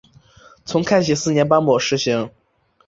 [0.65, 2.31] 从开禧四年颁布施行。